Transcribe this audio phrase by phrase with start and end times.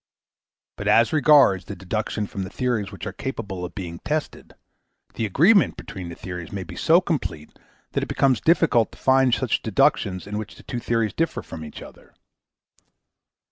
[0.77, 4.55] But as regards the deductions from the theories which are capable of being tested,
[5.13, 7.51] the agreement between the theories may be so complete
[7.91, 11.63] that it becomes difficult to find any deductions in which the two theories differ from
[11.63, 12.15] each other.